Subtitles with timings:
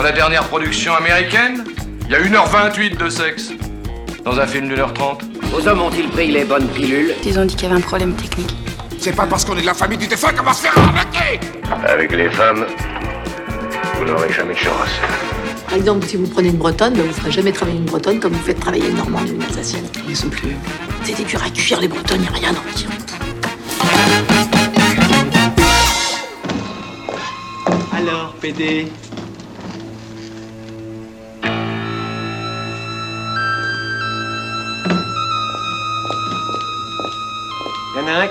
[0.00, 1.62] Dans la dernière production américaine,
[2.06, 3.50] il y a 1h28 de sexe.
[4.24, 5.18] Dans un film d'1h30.
[5.52, 7.12] Vos hommes ont-ils pris les bonnes pilules?
[7.26, 8.56] Ils ont dit qu'il y avait un problème technique.
[8.98, 11.38] C'est pas parce qu'on est de la famille du défunt qu'on va se faire arnaquer
[11.86, 12.64] Avec les femmes,
[13.98, 14.88] vous n'aurez jamais de chance.
[15.66, 18.20] Par exemple, si vous prenez une bretonne, ben, vous ne ferez jamais travailler une bretonne
[18.20, 19.84] comme vous faites travailler une normande ou une alsacienne.
[20.08, 20.56] Ils sont plus.
[21.04, 22.88] C'était dur à cuire, les bretonnes, y a rien dans le tir.
[27.94, 28.90] Alors, PD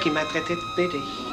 [0.02, 1.29] qui m'a traité de PD.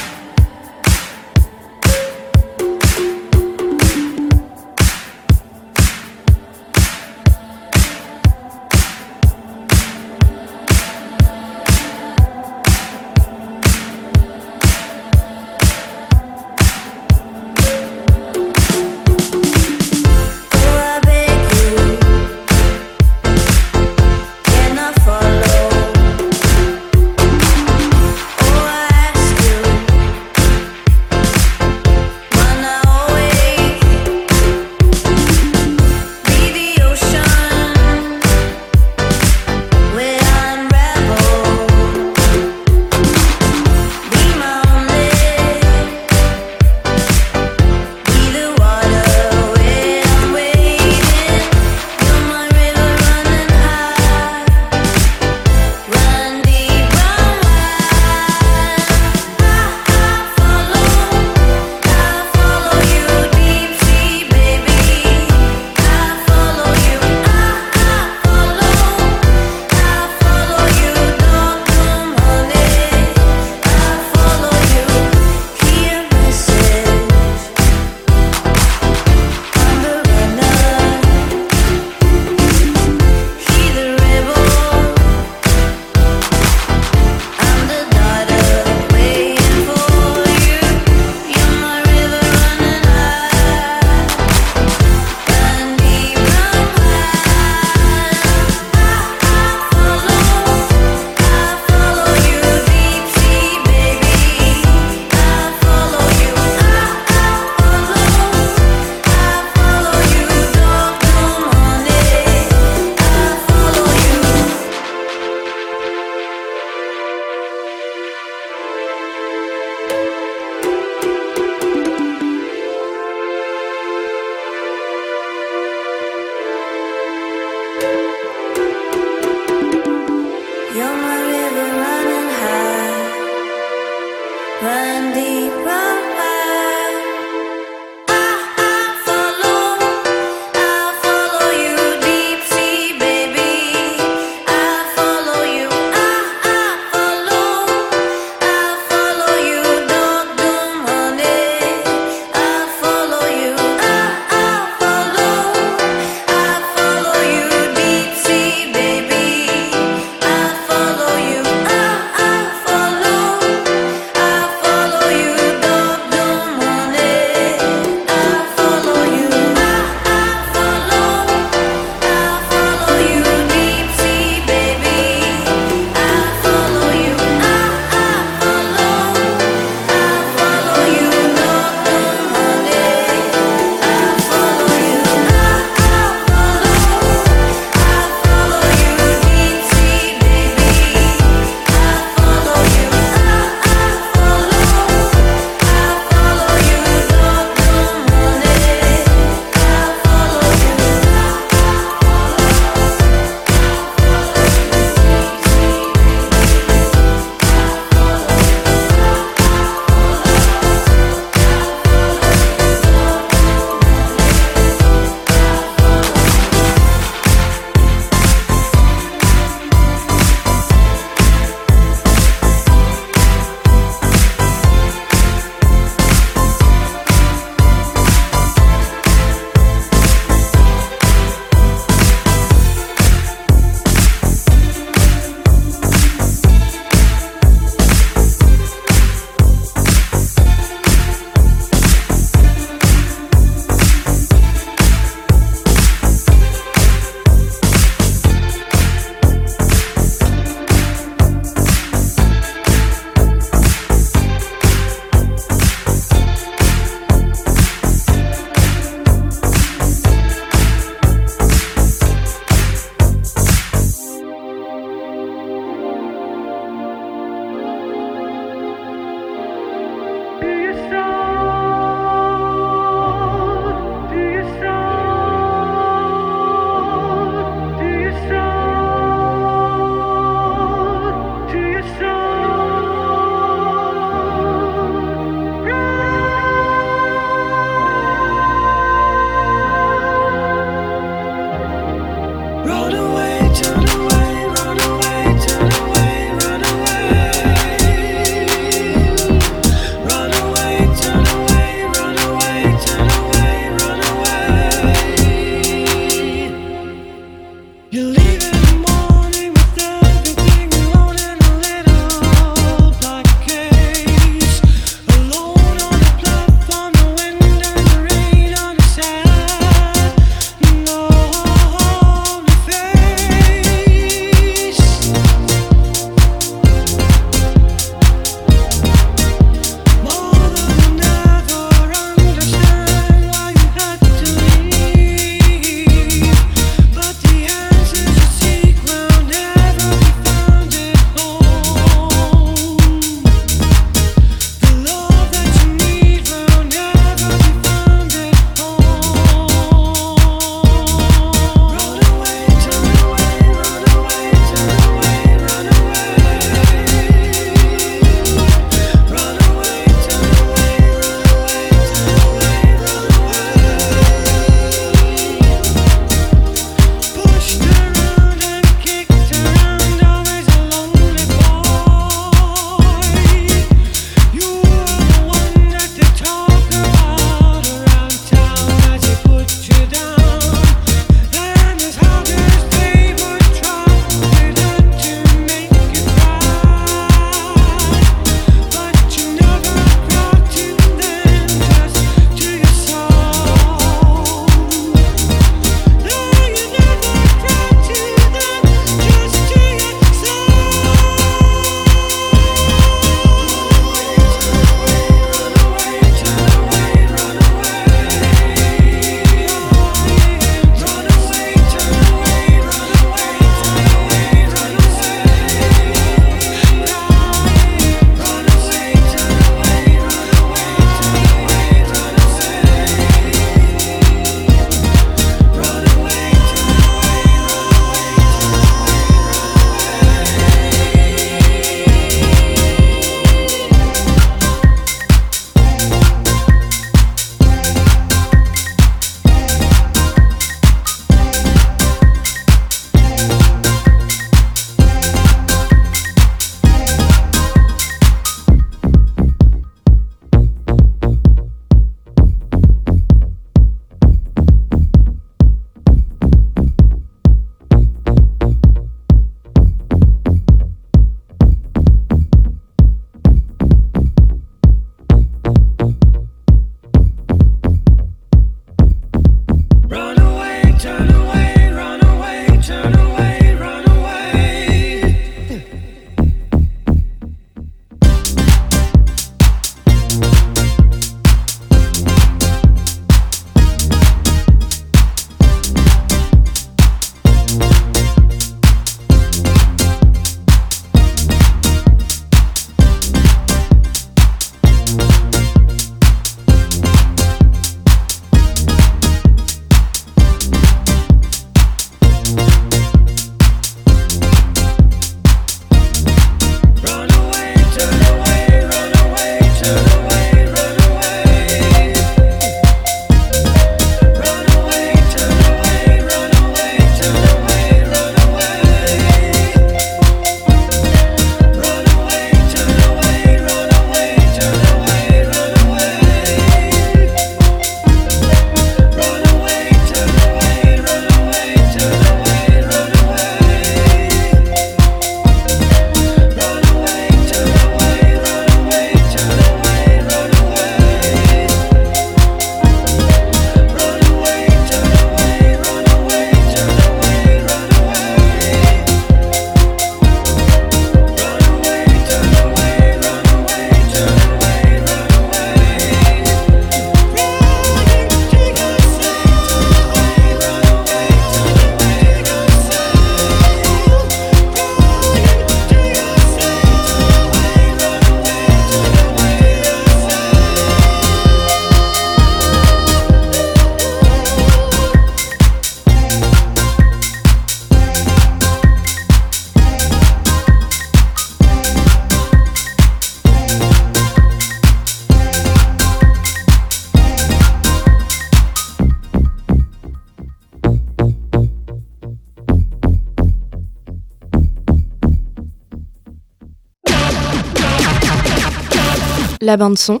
[599.56, 600.00] La bande son.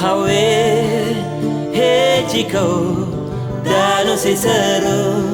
[0.00, 1.14] Xawee
[1.76, 2.74] hee ci kaw
[3.66, 5.24] daanu si sërëm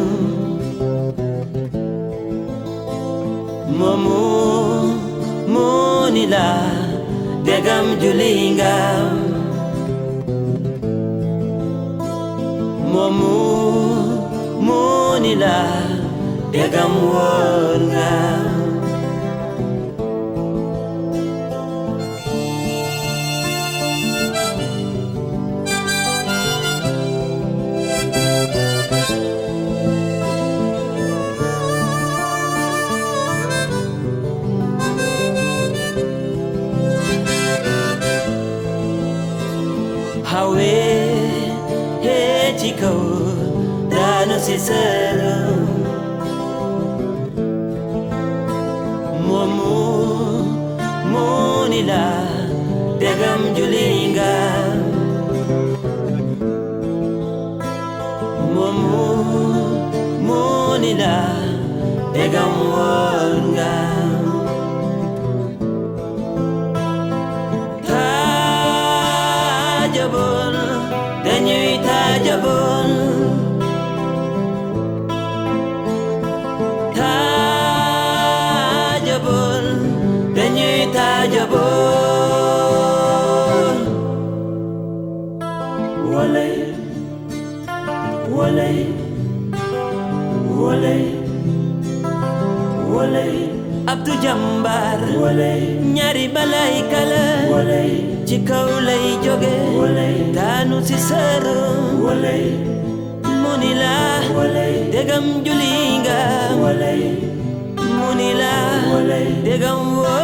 [3.78, 4.22] moomu
[5.54, 6.48] moo ni la
[7.46, 9.06] degam juli ngam
[12.92, 13.34] moomu
[14.66, 15.56] moo ni la
[16.52, 18.45] degam woor
[44.46, 45.58] daanu si sërëm
[49.26, 49.74] moomu
[51.10, 51.66] moo
[53.00, 54.32] degam juli nga
[58.54, 59.04] moomu
[60.26, 60.92] moo ni
[62.14, 63.15] degam woor
[95.22, 95.62] walay
[95.94, 97.24] ñaari balay kala.
[98.26, 99.54] Ci kaw lay jóge
[100.36, 102.02] daanu si sërëm
[103.42, 103.94] mu ni la
[104.92, 106.20] dégam juli nga
[107.98, 108.54] mu ni la
[109.46, 110.15] dégam wóor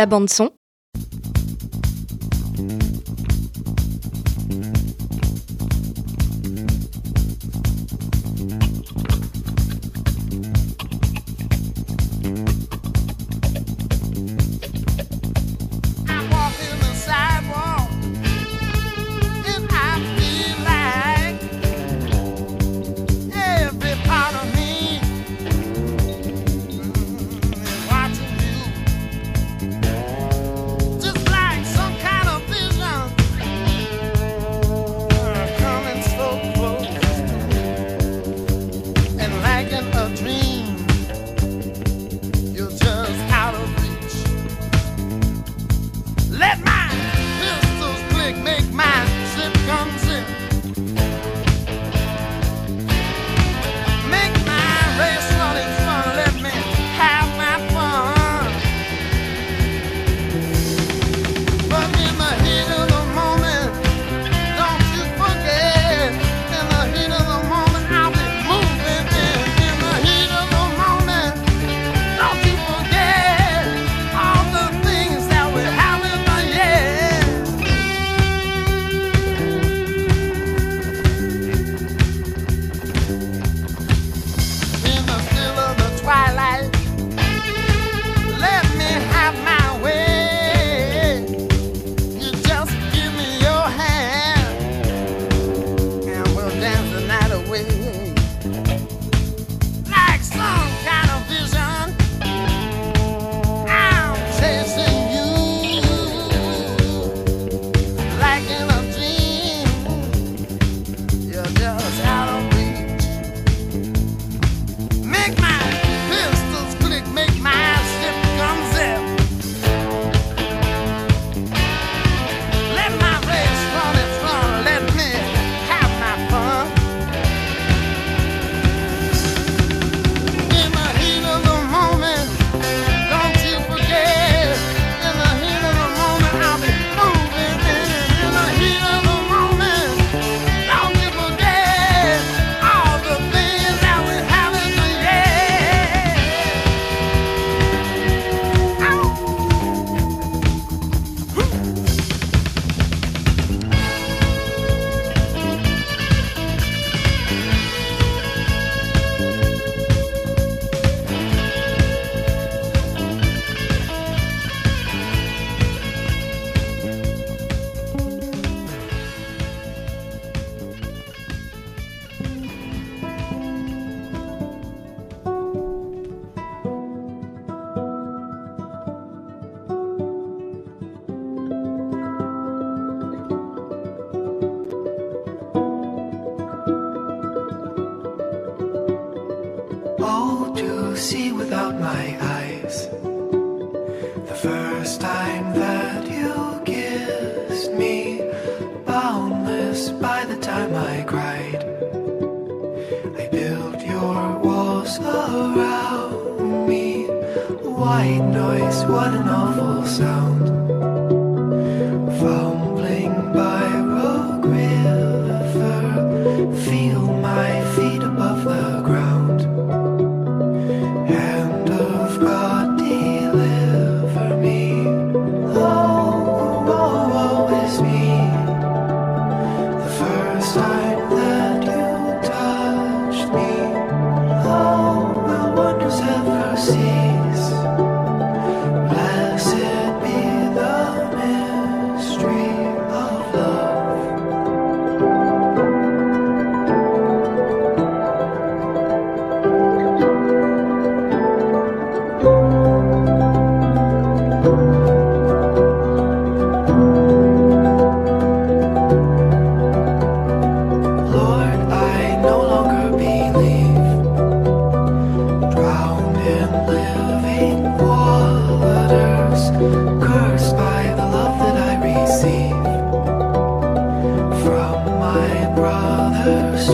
[0.00, 0.59] La bande son.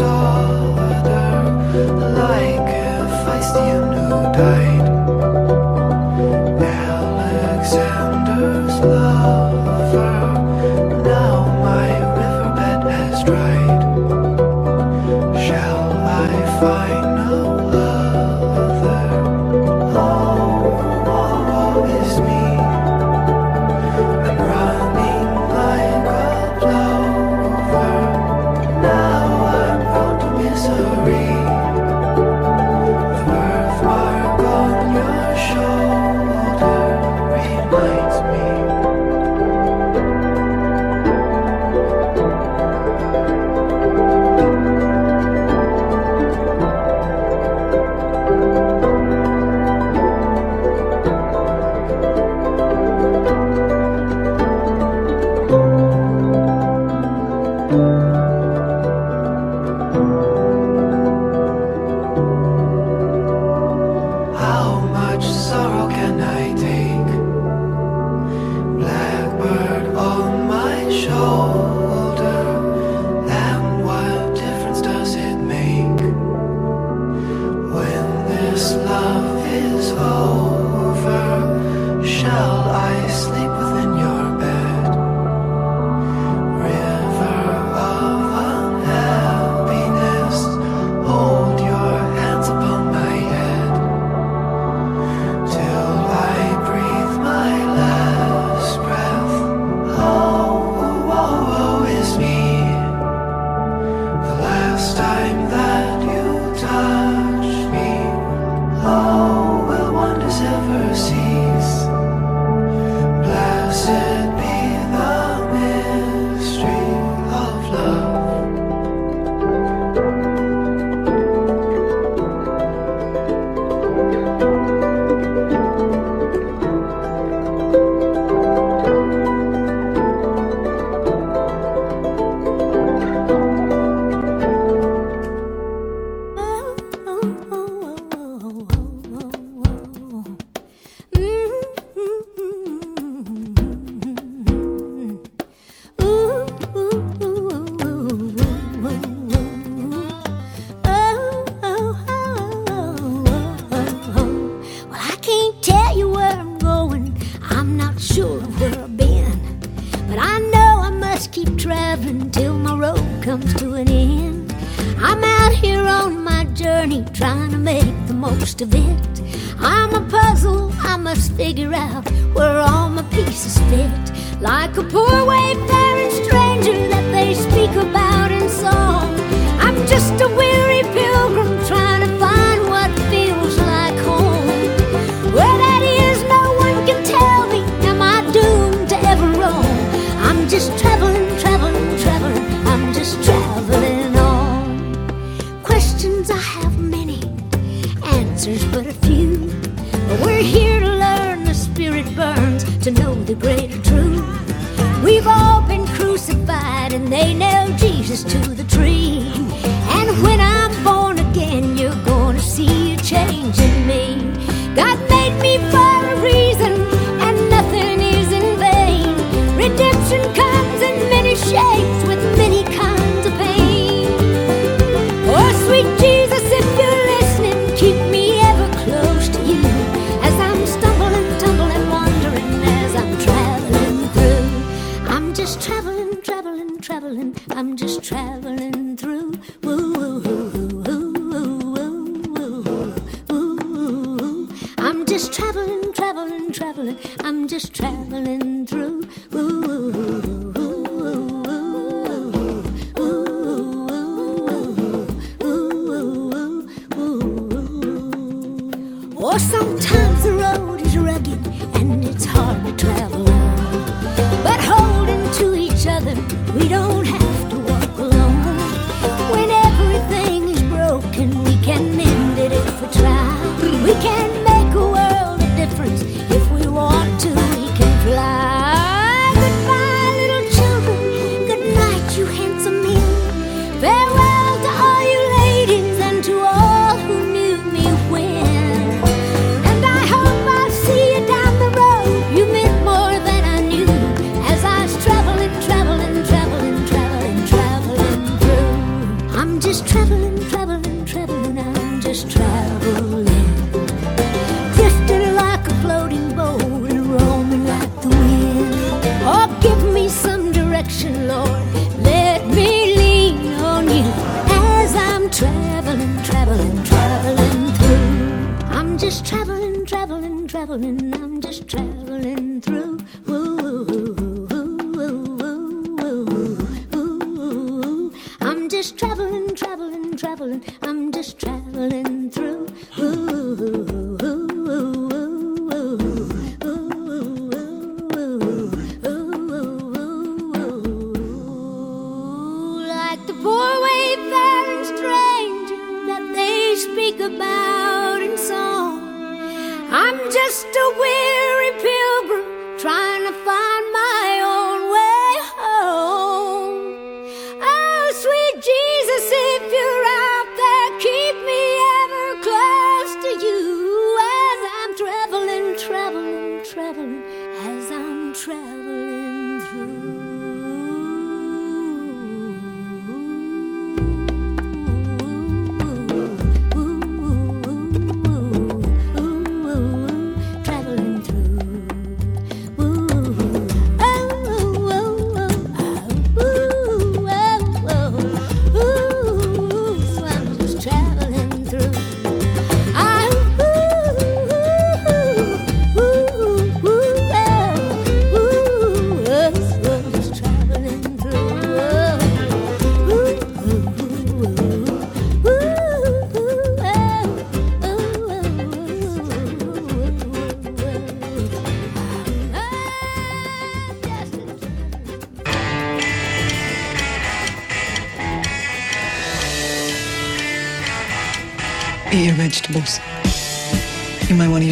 [0.06, 1.34] Daughter,
[2.20, 4.65] like Hephaestion who died.
[4.65, 4.65] Alexander's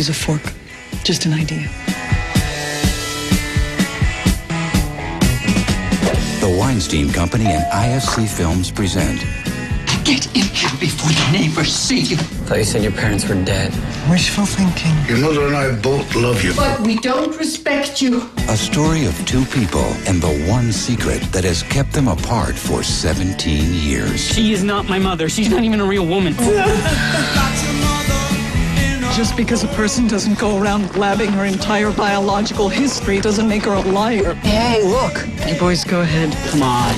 [0.04, 0.52] use a fork.
[1.02, 1.68] Just an idea.
[6.40, 9.20] The Weinstein Company and IFC Films present
[10.04, 12.16] Get in here before the neighbors see you.
[12.46, 13.72] thought you said your parents were dead.
[14.10, 14.92] Wishful thinking.
[15.08, 16.52] Your mother and I both love you.
[16.54, 18.28] But we don't respect you.
[18.50, 22.82] a story of two people and the one secret that has kept them apart for
[22.82, 24.20] 17 years.
[24.20, 25.30] She is not my mother.
[25.30, 26.34] She's not even a real woman.
[29.14, 33.74] Just because a person doesn't go around blabbing her entire biological history doesn't make her
[33.74, 34.34] a liar.
[34.34, 35.24] Hey, look.
[35.46, 36.32] You boys go ahead.
[36.50, 36.94] Come on.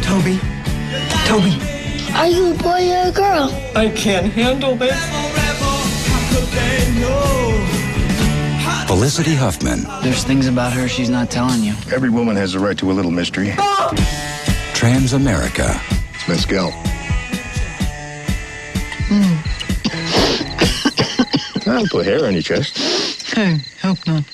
[0.00, 0.38] Toby.
[1.26, 1.58] Toby.
[2.14, 3.50] Are you a boy or a girl?
[3.74, 4.94] I can't handle this.
[8.86, 11.74] Felicity Huffman, There's things about her she's not telling you.
[11.92, 13.48] Every woman has a right to a little mystery.
[14.74, 15.80] Transamerica,
[16.14, 16.72] It's Mescal.
[21.72, 22.78] I'll put hair on your chest.
[23.34, 24.24] Hey, hope not.